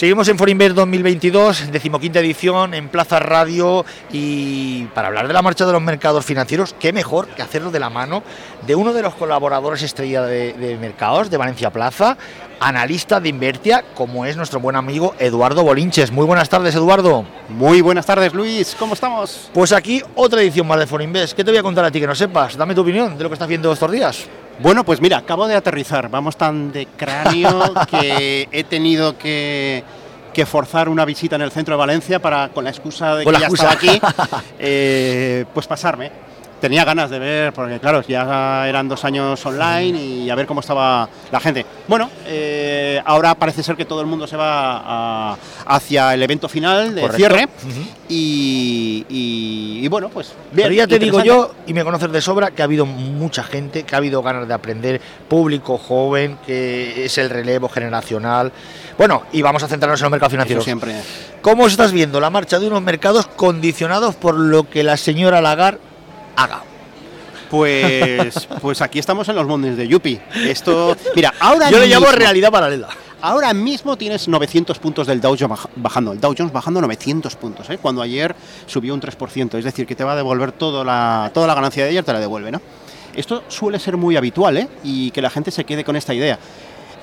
[0.00, 5.66] Seguimos en Forinver 2022, decimoquinta edición en Plaza Radio y para hablar de la marcha
[5.66, 8.22] de los mercados financieros, qué mejor que hacerlo de la mano
[8.66, 12.16] de uno de los colaboradores estrella de, de mercados de Valencia Plaza,
[12.60, 16.10] analista de Invertia, como es nuestro buen amigo Eduardo Bolinches.
[16.10, 17.26] Muy buenas tardes, Eduardo.
[17.50, 18.74] Muy buenas tardes, Luis.
[18.78, 19.50] ¿Cómo estamos?
[19.52, 21.36] Pues aquí otra edición más de Forinvest.
[21.36, 22.56] ¿Qué te voy a contar a ti que no sepas?
[22.56, 24.26] Dame tu opinión de lo que estás viendo estos días.
[24.62, 26.10] Bueno, pues mira, acabo de aterrizar.
[26.10, 29.82] Vamos tan de cráneo que he tenido que,
[30.34, 33.32] que forzar una visita en el centro de Valencia para, con la excusa de que
[33.32, 33.72] ya excusa.
[33.72, 33.94] estaba
[34.28, 36.29] aquí, eh, pues pasarme.
[36.60, 40.60] Tenía ganas de ver, porque claro, ya eran dos años online y a ver cómo
[40.60, 41.64] estaba la gente.
[41.88, 45.36] Bueno, eh, ahora parece ser que todo el mundo se va a-
[45.66, 47.16] hacia el evento final de Correcto.
[47.16, 47.48] cierre
[48.08, 50.66] y, y- y bueno, pues bien.
[50.68, 53.84] Pero ya te digo yo, y me conoces de sobra, que ha habido mucha gente,
[53.84, 58.52] que ha habido ganas de aprender, público joven, que es el relevo generacional.
[58.98, 60.64] Bueno, y vamos a centrarnos en los mercados Eso financieros.
[60.64, 60.94] siempre.
[61.40, 65.78] ¿Cómo estás viendo la marcha de unos mercados condicionados por lo que la señora Lagarde
[66.36, 66.62] haga?
[67.50, 70.20] Pues, pues aquí estamos en los mondes de Yupi.
[70.46, 72.88] Esto, mira, ahora Yo le llamo realidad paralela.
[73.22, 76.12] Ahora mismo tienes 900 puntos del Dow Jones baj- bajando.
[76.12, 77.76] El Dow Jones bajando 900 puntos, ¿eh?
[77.76, 78.34] cuando ayer
[78.66, 79.58] subió un 3%.
[79.58, 82.12] Es decir, que te va a devolver toda la, toda la ganancia de ayer, te
[82.14, 82.62] la devuelve, ¿no?
[83.14, 84.68] Esto suele ser muy habitual, ¿eh?
[84.84, 86.38] Y que la gente se quede con esta idea.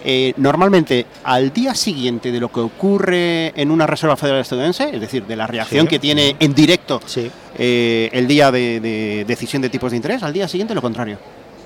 [0.09, 5.01] Eh, normalmente, al día siguiente de lo que ocurre en una Reserva Federal estadounidense, es
[5.01, 5.89] decir, de la reacción Sí.
[5.89, 7.29] que tiene en directo Sí.
[7.57, 11.17] eh, el día de, de decisión de tipos de interés, al día siguiente lo contrario.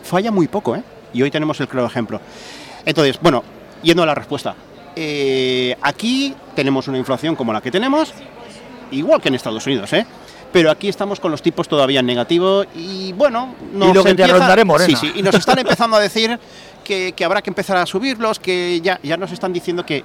[0.03, 0.81] Falla muy poco, ¿eh?
[1.13, 2.19] Y hoy tenemos el claro ejemplo.
[2.83, 3.43] Entonces, bueno,
[3.83, 4.55] yendo a la respuesta.
[4.95, 8.11] Eh, aquí tenemos una inflación como la que tenemos,
[8.89, 10.03] igual que en Estados Unidos, ¿eh?
[10.51, 14.13] Pero aquí estamos con los tipos todavía en negativo y bueno, nos Y lo que
[14.15, 14.97] te empieza- rondaré morena.
[14.97, 16.37] Sí, sí, y nos están empezando a decir
[16.83, 20.03] que, que habrá que empezar a subirlos, que ya, ya nos están diciendo que,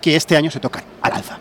[0.00, 1.38] que este año se tocan al alza.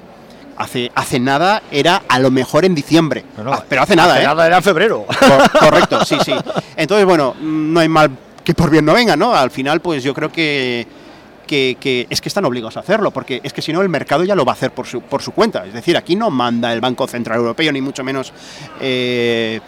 [0.57, 4.25] Hace, hace nada era a lo mejor en diciembre, no, Ah, pero hace nada, ¿eh?
[4.25, 5.05] Nada era febrero.
[5.07, 6.33] Cor- correcto, sí, sí.
[6.75, 8.09] Entonces, bueno, no hay mal
[8.43, 9.33] que por bien no venga, ¿no?
[9.33, 10.85] Al final, pues yo creo que,
[11.49, 14.35] que, es que están obligados a hacerlo, porque es que si no, el mercado ya
[14.35, 15.65] lo va a hacer por su, por su cuenta.
[15.65, 18.31] Es decir, aquí no manda el Banco Central Europeo, ni mucho menos
[18.79, 19.59] eh,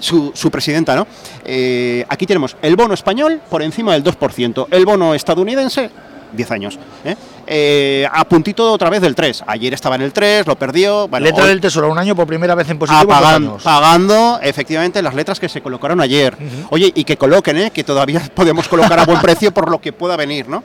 [0.00, 1.06] su, su presidenta, ¿no?
[1.44, 5.90] Eh, aquí tenemos el bono español por encima del 2%, el bono estadounidense
[6.32, 6.78] 10 años.
[7.04, 7.14] ¿eh?
[7.46, 9.44] Eh, a puntito otra vez del 3.
[9.46, 11.08] Ayer estaba en el 3, lo perdió.
[11.08, 13.12] Bueno, Letra del Tesoro, un año por primera vez en positivo.
[13.12, 16.36] Apagan- pagando efectivamente las letras que se colocaron ayer.
[16.70, 17.70] Oye, y que coloquen, ¿eh?
[17.70, 20.62] que todavía podemos colocar a buen precio por lo que pueda venir, ¿no?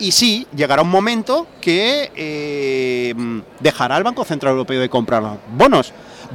[0.00, 3.14] Y sí, llegará un momento que eh,
[3.58, 5.92] dejará el Banco Central Europeo de comprar bonos.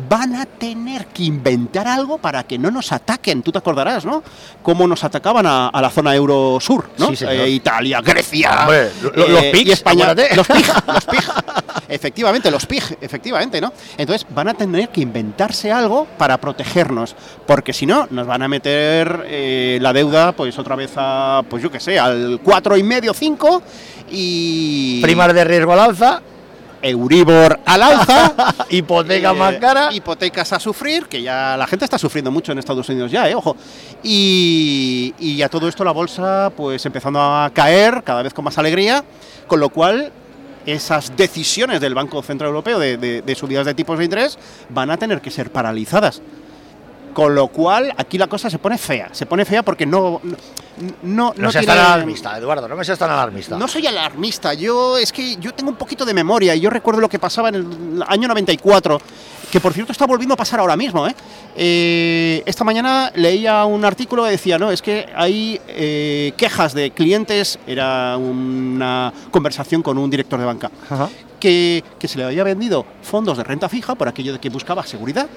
[0.10, 3.44] Van a tener que inventar algo para que no nos ataquen.
[3.44, 4.24] Tú te acordarás, ¿no?
[4.62, 7.16] Cómo nos atacaban a, a la zona euro sur, ¿no?
[7.16, 7.26] Sí.
[7.28, 10.14] Eh, Italia, Grecia, Hombre, lo- lo- los eh, PIGs, y España.
[10.36, 11.24] Los PIG, los PIG.
[11.90, 13.72] Efectivamente, los PIG, efectivamente, ¿no?
[13.98, 17.16] Entonces van a tener que inventarse algo para protegernos,
[17.46, 21.62] porque si no, nos van a meter eh, la deuda, pues otra vez a, pues
[21.62, 23.62] yo qué sé, al cuatro y medio, 5
[24.12, 25.02] y...
[25.02, 26.22] Primas de riesgo al alza,
[26.84, 28.34] Euribor al alza.
[28.70, 29.90] hipoteca eh, más cara.
[29.92, 33.34] Hipotecas a sufrir, que ya la gente está sufriendo mucho en Estados Unidos ya, eh,
[33.36, 33.56] ojo.
[34.04, 38.58] Y, y a todo esto la bolsa pues empezando a caer cada vez con más
[38.58, 39.04] alegría,
[39.48, 40.12] con lo cual
[40.66, 44.38] esas decisiones del Banco Central Europeo de, de- de subidas de tipos de interés
[44.70, 46.22] van a tener que ser paralizadas.
[47.14, 50.20] Con lo cual aquí la cosa se pone fea, se pone fea porque no...
[50.24, 53.56] No, no, No seas tiene- tan alarmista, Eduardo, no me seas tan alarmista.
[53.58, 57.00] no soy alarmista, yo es que yo tengo un poquito de memoria y yo recuerdo
[57.00, 59.00] lo que pasaba en el año 94,
[59.52, 61.08] que por cierto está volviendo a pasar ahora mismo.
[61.08, 61.14] ¿eh?
[61.56, 66.90] Eh, esta mañana leía un artículo que decía, no, es que hay eh, quejas de
[66.90, 71.08] clientes, era una conversación con un director de banca, Ajá.
[71.44, 74.82] Que, que se le había vendido fondos de renta fija por aquello de que buscaba
[74.86, 75.28] seguridad,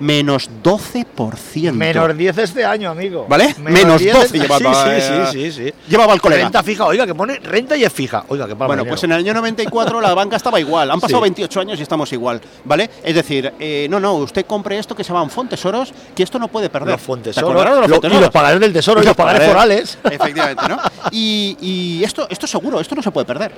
[0.00, 1.70] menos 12%.
[1.72, 3.26] Menos 10 este año, amigo.
[3.28, 3.54] ¿Vale?
[3.60, 5.74] Menos 10 12 este- llevaba, Sí, eh, sí, sí, sí, sí.
[5.88, 6.42] Llevaba al colega.
[6.42, 8.24] Renta fija, oiga, que pone renta y es fija.
[8.26, 10.90] Oiga, que Bueno, pues en el año 94 la banca estaba igual.
[10.90, 11.22] Han pasado Sí.
[11.22, 12.90] 28 años y estamos igual, ¿vale?
[13.04, 16.48] Es decir, eh, no, no, usted compre esto que se llaman fontesoros, que esto no
[16.48, 16.90] puede perder.
[16.94, 18.20] Los fontes ¿Te acordarás de los lo- y fontesoros?
[18.22, 19.98] los pagarés del tesoro y los pagarés forales.
[20.10, 20.78] Efectivamente, ¿no?
[21.12, 23.52] Y, y esto, esto seguro, esto no se puede perder.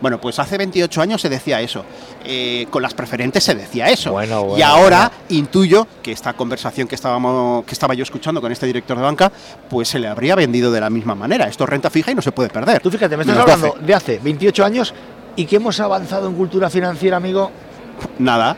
[0.00, 1.84] Bueno, pues hace 28 años se decía eso.
[2.24, 4.12] Eh, con las preferentes se decía eso.
[4.12, 8.52] Bueno, bueno, y ahora intuyo que esta conversación que estábamos, que estaba yo escuchando con
[8.52, 9.32] este director de banca,
[9.68, 11.46] pues se le habría vendido de la misma manera.
[11.48, 12.80] Esto es renta fija y no se puede perder.
[12.80, 14.94] Tú fíjate, me estás hablando de hace 28 años
[15.36, 17.50] y que hemos avanzado en cultura financiera, amigo.
[18.00, 18.08] 12.
[18.18, 18.56] Nada.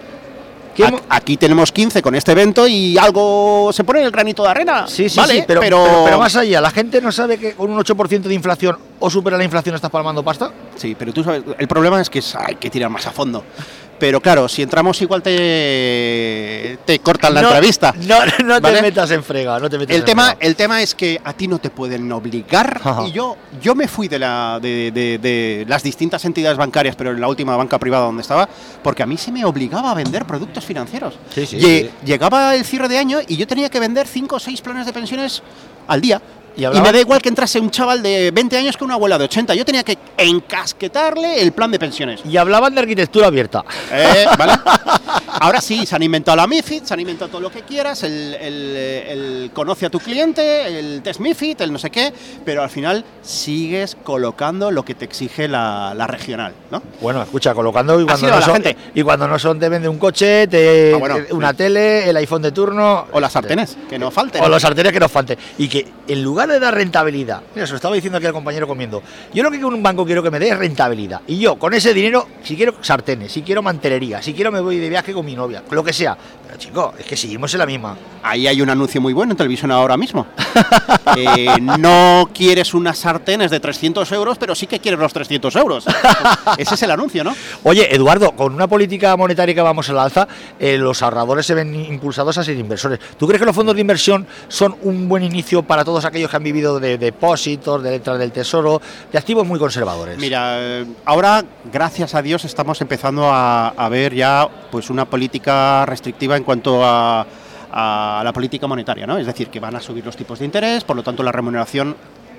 [0.75, 4.11] ¿Qué A- hemo- Aquí tenemos 15 con este evento y algo se pone en el
[4.13, 4.87] granito de arena.
[4.87, 5.35] Sí, sí, ¿vale?
[5.35, 8.35] sí, pero, pero, pero más allá, ¿la gente no sabe que con un 8% de
[8.35, 10.51] inflación o supera la inflación estás palmando pasta?
[10.77, 13.45] Sí, pero tú sabes, el problema es que hay que tirar más a fondo.
[14.01, 17.95] Pero claro, si entramos igual te, te cortan la No, entrevista.
[18.01, 20.39] No, no te metas en frega, no te metas El en tema, frega.
[20.41, 23.07] el tema es que a ti no te pueden obligar Ajá.
[23.07, 27.11] y yo, yo me fui de, la, de, de- de las distintas entidades bancarias, pero
[27.11, 28.49] en la última banca privada donde estaba,
[28.83, 31.15] porque a mí se me obligaba a vender productos financieros.
[31.35, 31.91] Sí, sí, Lle- sí.
[32.07, 34.93] Llegaba el cierre de año y yo tenía que vender 5 o 6 planes de
[34.95, 35.43] pensiones
[35.87, 36.21] al día.
[36.61, 39.25] ¿Y me da igual que entrase un chaval de 20 años que una abuela de
[39.25, 39.55] 80.
[39.55, 42.21] Yo tenía que encasquetarle el plan de pensiones.
[42.25, 43.65] Y hablaban de arquitectura abierta.
[43.91, 44.53] Eh, ¿vale?
[45.43, 48.35] Ahora sí, se han inventado la MIFID, se han inventado todo lo que quieras, el,
[48.35, 52.13] el- el conoce a tu cliente, el test MIFID, el no sé qué,
[52.45, 56.83] pero al final sigues colocando lo que te exige la, la regional, ¿no?
[57.01, 58.77] Bueno, escucha, colocando y cuando, no son, gente.
[58.95, 61.57] y cuando no son te vende un coche, te, Ah, bueno, una sí.
[61.57, 63.07] tele, el iPhone de turno.
[63.11, 64.43] O las sartenes, que no falten.
[64.45, 65.39] O los sartenes que nos falten.
[65.57, 68.67] Y que en lugar de dar rentabilidad, mira, se lo estaba diciendo aquí al compañero
[68.67, 69.03] comiendo,
[69.33, 71.23] yo lo que con un banco quiero que me dé es rentabilidad.
[71.27, 74.77] Y yo con ese dinero, si quiero sartenes, si quiero mantelería, si quiero me voy
[74.77, 76.17] de viaje con mi novia, lo que sea.
[76.47, 77.97] Pero chico, es que seguimos en la misma.
[78.23, 80.27] Ahí hay un anuncio muy bueno en televisión ahora mismo.
[81.17, 85.85] Eh, no quieres unas sartenes de 300 euros, pero sí que quieres los 300 euros.
[86.59, 87.35] Ese es el anuncio, ¿no?
[87.65, 90.29] Oye, Eduardo, con una política monetaria que vamos al alza,
[90.61, 93.01] eh, los ahorradores se ven impulsados a ser inversores.
[93.19, 96.37] ¿Tú crees que los fondos de inversión son un buen inicio para todos aquellos que
[96.37, 98.81] han vivido de depósitos, de letras del tesoro,
[99.11, 100.17] de activos muy conservadores?
[100.17, 105.20] Mira, ahora, gracias a Dios, estamos empezando a, a ver ya pues una política
[105.87, 107.27] restrictiva en cuanto a,
[107.73, 109.19] a la política monetaria, ¿no?
[109.19, 111.95] Es decir, que van a subir los tipos de interés, por lo tanto la remuneración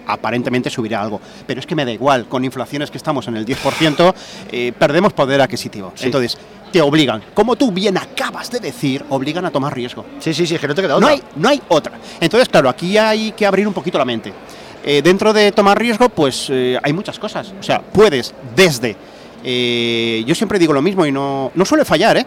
[0.07, 1.21] aparentemente subirá algo.
[1.45, 4.13] Pero es que me da igual, con inflaciones que estamos en el 10%,
[4.51, 5.93] eh, perdemos poder adquisitivo.
[5.95, 6.05] Sí.
[6.05, 6.37] Entonces,
[6.71, 10.05] te obligan, como tú bien acabas de decir, obligan a tomar riesgo.
[10.19, 11.09] Sí, sí, sí, es que no te queda No otra.
[11.11, 11.93] hay, no hay otra.
[12.19, 14.33] Entonces, claro, aquí hay que abrir un poquito la mente.
[14.83, 17.53] Eh, dentro de tomar riesgo, pues eh, hay muchas cosas.
[17.59, 18.95] O sea, puedes desde...
[20.25, 22.25] yo siempre digo lo mismo y no, no suele fallar, ¿eh?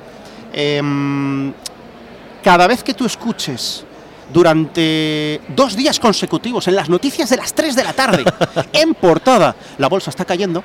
[0.57, 1.53] Em,
[2.45, 3.85] cada vez que tú escuches
[4.33, 8.25] durante dos días consecutivos en las noticias de las 3 de la tarde,
[8.73, 10.63] en portada, la bolsa está cayendo,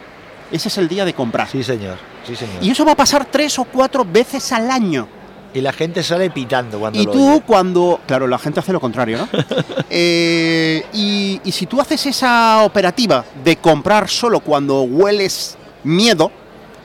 [0.52, 1.50] ese es el día de comprar.
[1.50, 2.64] Sí, señor, sí, señor.
[2.64, 5.08] Y eso va a pasar tres o cuatro veces al año.
[5.56, 7.42] Y la gente sale pitando cuando Y lo tú oye.
[7.42, 8.00] cuando...
[8.06, 9.28] Claro, la gente hace lo contrario, ¿no?
[9.90, 16.32] Eh, y, y si tú haces esa operativa de comprar solo cuando hueles miedo,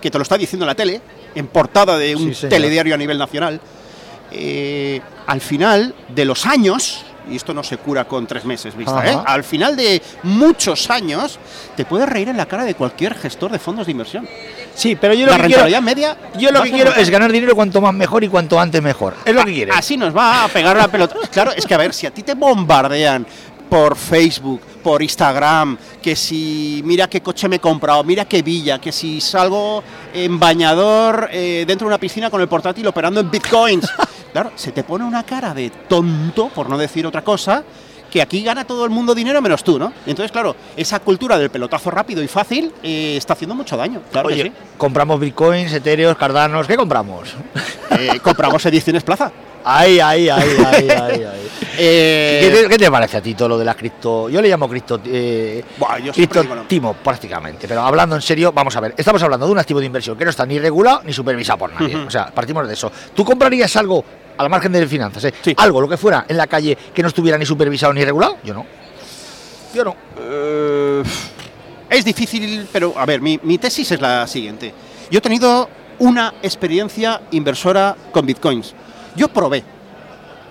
[0.00, 1.02] que te lo está diciendo la tele,
[1.34, 3.60] en portada de un Sí, telediario a nivel nacional,
[4.30, 9.02] eh, al final de los años, y esto no se cura con tres meses, vista.
[9.10, 9.16] ¿eh?
[9.24, 11.38] al final de muchos años,
[11.76, 14.28] te puedes reír en la cara de cualquier gestor de fondos de inversión.
[14.74, 16.16] Sí, pero yo lo La que quiero, rentabilidad media...
[16.36, 19.14] yo lo que quiero es ganar dinero cuanto más mejor y cuanto antes mejor.
[19.24, 19.72] Es lo que quiero.
[19.74, 21.14] Así nos va a pegar la pelota.
[21.30, 23.24] Claro, es que a ver, si a ti te bombardean
[23.74, 28.80] por Facebook, por Instagram, que si mira qué coche me he comprado, mira qué villa,
[28.80, 29.82] que si salgo
[30.12, 33.90] en bañador eh, dentro de una piscina con el portátil operando en bitcoins.
[34.34, 37.62] Claro, se te pone una cara de tonto, por no decir otra cosa,
[38.10, 39.92] que aquí gana todo el mundo dinero menos tú, ¿no?
[40.06, 44.02] Entonces, claro, esa cultura del pelotazo rápido y fácil eh, está haciendo mucho daño.
[44.10, 44.52] Claro que Oye, sí.
[44.76, 47.34] compramos bitcoins, etéreos, cardanos, ¿qué compramos?
[47.98, 49.30] Eh, compramos ediciones plaza.
[49.66, 51.48] Ahí, ahí, ahí, ahí, ahí, ahí.
[51.78, 54.28] Eh, ¿Qué, te, qué te parece a ti todo lo de las cripto?
[54.28, 58.80] Yo le llamo cripto, eh, yo lo- criptotimo prácticamente, pero hablando en serio, vamos a
[58.80, 61.58] ver, estamos hablando de un activo de inversión que no está ni regulado ni supervisado
[61.60, 61.96] por nadie.
[61.96, 62.92] O sea, partimos de eso.
[63.14, 64.04] ¿Tú comprarías algo
[64.36, 65.34] al margen de finanzas, eh?
[65.42, 65.54] Sí.
[65.56, 68.36] Algo, lo que fuera, en la calle que no estuviera ni supervisado ni regulado?
[68.44, 68.66] Yo no.
[69.74, 69.96] Yo no.
[71.90, 74.72] Es difícil, pero a ver, mi, mi tesis es la siguiente.
[75.10, 78.74] Yo he tenido una experiencia inversora con bitcoins.
[79.16, 79.62] Yo probé.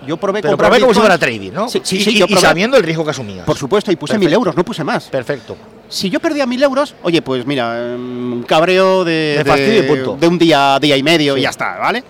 [0.06, 1.68] Yo probé Pero comprar probé como si fuera trading, ¿no?
[1.68, 2.40] Sí, sí, y, sí, y- yo y probé.
[2.46, 3.46] sabiendo el riesgo que asumías.
[3.46, 5.04] Por supuesto, y puse mil euros, no puse más.
[5.04, 5.56] Perfecto.
[5.88, 10.16] Si yo perdía mil euros, oye, pues mira, un cabreo de, De fastidio y punto.
[10.20, 11.40] de un día, día y medio Sí.
[11.40, 12.02] y ya está, ¿vale?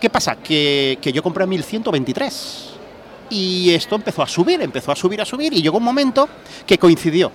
[0.00, 0.36] ¿Qué pasa?
[0.36, 2.70] Que, que yo compré 1123
[3.30, 6.28] y esto empezó a subir, empezó a subir, a subir y llegó un momento
[6.66, 7.32] que coincidió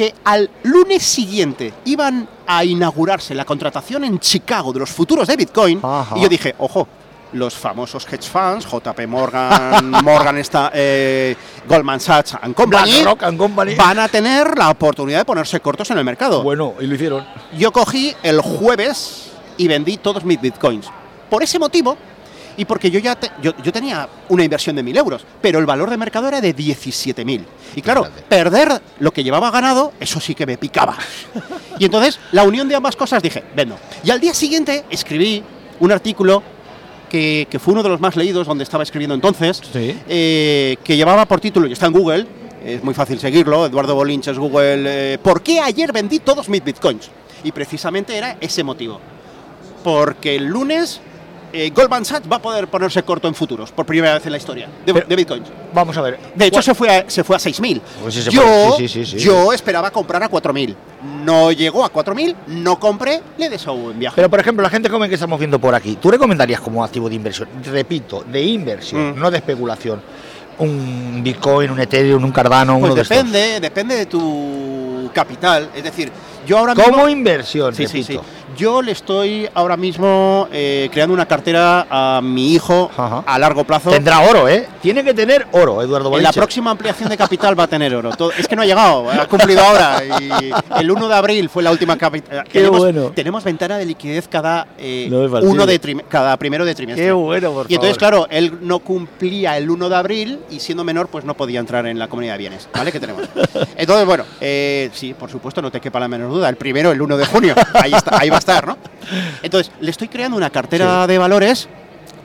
[0.00, 5.36] que al lunes siguiente iban a inaugurarse la contratación en Chicago de los futuros de
[5.36, 6.16] Bitcoin Ajá.
[6.16, 6.88] y yo dije, ojo,
[7.34, 11.36] los famosos hedge funds, JP Morgan, Morgan está, eh,
[11.68, 13.74] Goldman Sachs and Company, BlackRock and Company.
[13.74, 16.42] van a tener la oportunidad de ponerse cortos en el mercado.
[16.42, 17.26] Bueno, y lo hicieron.
[17.58, 20.86] Yo cogí el jueves y vendí todos mis bitcoins.
[21.28, 21.98] Por ese motivo,
[22.56, 25.66] y porque yo ya te- yo, yo tenía una inversión de 1.000 euros, pero el
[25.66, 27.44] valor de mercado era de 17.000.
[27.76, 30.96] Y claro, perder lo que llevaba ganado, eso sí que me picaba.
[31.78, 33.78] Y entonces, la unión de ambas cosas dije, vendo.
[34.04, 35.42] Y al día siguiente escribí
[35.80, 36.42] un artículo
[37.08, 39.98] que, que fue uno de los más leídos donde estaba escribiendo entonces, Sí.
[40.08, 42.26] eh, que llevaba por título, y está en Google,
[42.64, 47.10] es muy fácil seguirlo, Eduardo Bolinches, Google, eh, ¿por qué ayer vendí todos mis bitcoins?
[47.42, 49.00] Y precisamente era ese motivo.
[49.82, 51.00] Porque el lunes
[51.52, 54.38] eh, Goldman Sachs va a poder ponerse corto en futuros, por primera vez en la
[54.38, 55.48] historia de, Pero- de bitcoins.
[55.72, 56.18] Vamos a ver.
[56.34, 57.80] De hecho, ¿cuál- se fue, a, se fue a 6.000.
[58.02, 58.76] Pues sí, yo, fue.
[58.78, 59.24] Sí, sí, sí, sí.
[59.24, 60.74] yo esperaba comprar a 4.000.
[61.24, 64.16] No llegó a 4.000, no compré, le deshago en viaje.
[64.16, 67.08] Pero, por ejemplo, la gente joven que estamos viendo por aquí, ¿tú recomendarías como activo
[67.08, 67.48] de inversión?
[67.64, 69.20] Repito, de inversión, Mm.
[69.20, 70.00] no de especulación.
[70.58, 73.16] Un Bitcoin, un Ethereum, un Cardano, pues uno de estos.
[73.16, 75.70] depende, depende de tu capital.
[75.74, 76.12] Es decir,
[76.46, 76.92] yo ahora mismo...
[76.92, 78.18] Como inversión, Sí, sí, sí.
[78.56, 83.22] Yo le estoy ahora mismo eh, creando una cartera a mi hijo Ajá.
[83.26, 83.90] a largo plazo.
[83.90, 84.66] Tendrá oro, ¿eh?
[84.82, 88.10] Tiene que tener oro, Eduardo En la próxima ampliación de capital va a tener oro.
[88.10, 90.02] Todo- es que no ha llegado, ha cumplido ahora.
[90.20, 92.44] Y el 1 de abril fue la última capital.
[92.44, 93.12] Qué tenemos, bueno.
[93.14, 97.06] tenemos ventana de liquidez cada, eh, No uno de cada primero de trimestre.
[97.06, 98.26] Qué bueno, por y entonces, favor.
[98.26, 101.86] claro, él no cumplía el 1 de abril y siendo menor, pues no podía entrar
[101.86, 102.92] en la comunidad de bienes, ¿vale?
[102.92, 103.22] Que tenemos.
[103.76, 106.48] Entonces, bueno, eh, sí, por supuesto, no te quepa la menor duda.
[106.48, 108.78] El primero, el 1 de junio, ahí, está, ahí va a estar, ¿no?
[109.42, 111.68] Entonces, le estoy creando una cartera de valores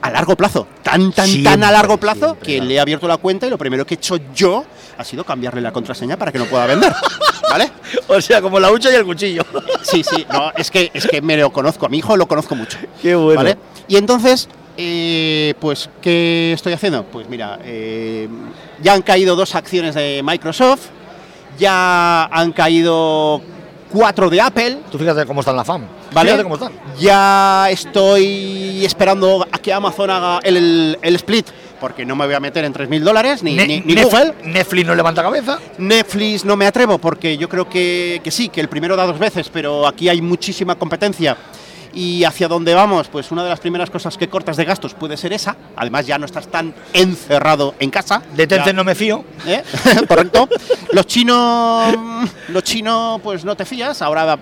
[0.02, 2.68] a largo plazo, tan, tan, tan a largo plazo siempre, que claro.
[2.68, 4.64] le he abierto la cuenta y lo primero que he hecho yo
[4.98, 6.92] ha sido cambiarle la contraseña para que no pueda vender,
[7.50, 7.70] ¿vale?
[8.08, 9.42] O sea, como la hucha y el cuchillo.
[9.82, 12.54] Sí, sí, no, es que, es que me lo conozco, a mi hijo lo conozco
[12.54, 12.76] mucho.
[13.02, 13.40] Qué bueno.
[13.40, 13.56] ¿Vale?
[13.86, 17.04] Y entonces, eh, pues, ¿qué estoy haciendo?
[17.04, 18.28] Pues mira, eh,
[18.82, 20.86] ya han caído dos acciones de Microsoft,
[21.58, 23.40] ya han caído
[23.92, 25.86] cuatro de Apple, Tú fíjate cómo está en la FAM.
[26.16, 26.42] ¿Vale?
[26.42, 26.72] Cómo están.
[26.98, 31.46] Ya estoy esperando a que Amazon haga el, el- el split,
[31.80, 34.34] porque no me voy a meter en 3.000 dólares, ni, Ne- ni- ni Nef- Google.
[34.44, 35.58] Netflix no levanta cabeza.
[35.78, 39.18] Netflix no me atrevo porque yo creo que, que sí, que el primero da dos
[39.18, 41.36] veces, pero aquí hay muchísima competencia.
[41.94, 45.16] Y hacia dónde vamos, pues una de las primeras cosas que cortas de gastos puede
[45.16, 45.56] ser esa.
[45.76, 48.20] Además ya no estás tan encerrado en casa.
[48.34, 49.24] De Tencent no me fío.
[49.46, 49.62] ¿Eh?
[50.08, 50.46] Correcto.
[50.92, 51.94] Los chinos,
[52.48, 54.02] los chinos, pues no te fías.
[54.02, 54.38] Ahora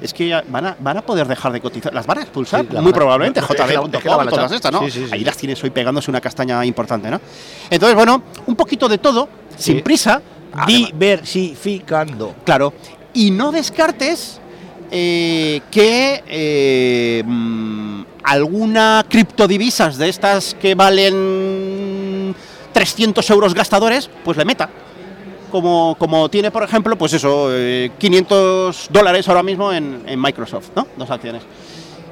[0.00, 1.92] es que ya van a, van a poder dejar de cotizar.
[1.92, 3.40] Las van a expulsar, Sí, muy probablemente.
[3.40, 4.80] a todas estas, ¿no?
[5.12, 7.20] Ahí las tienes hoy pegándose una castaña importante, ¿no?
[7.68, 10.22] Entonces, bueno, un poquito de todo, sin prisa.
[10.52, 12.34] Además- Diversificando.
[12.44, 12.72] Claro.
[13.14, 14.40] Y no descartes
[14.90, 22.34] eh, que eh, mm, alguna criptodivisas de estas que valen
[22.72, 24.68] 300 euros gastadores, pues le meta.
[25.50, 30.68] Como, como tiene, por ejemplo, pues eso, eh, 500 dólares ahora mismo en, en Microsoft,
[30.76, 30.86] ¿no?
[30.96, 31.42] Dos acciones.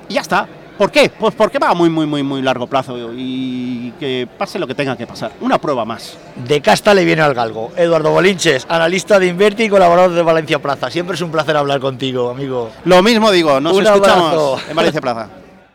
[0.09, 0.47] Y ya está.
[0.79, 1.11] ¿Por qué?
[1.11, 4.77] Pues porque va a muy, muy, muy, muy largo plazo y que pase lo que
[4.77, 5.33] tenga que pasar.
[5.41, 6.17] Una prueba más.
[6.47, 7.73] De casta le viene al galgo.
[7.77, 10.89] Eduardo Bolinches, analista de Inverti y colaborador de Valencia Plaza.
[10.89, 12.71] Siempre es un placer hablar contigo, amigo.
[12.85, 14.61] Lo mismo digo, nos Un escuchamos abrazo.
[14.71, 15.29] en Valencia Plaza.